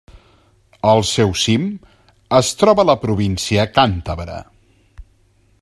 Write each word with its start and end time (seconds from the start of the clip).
El 0.91 1.01
seu 1.09 1.35
cim 1.41 1.67
es 2.39 2.51
troba 2.63 2.87
a 2.87 2.93
la 2.93 2.99
província 3.07 3.69
càntabra. 3.79 4.43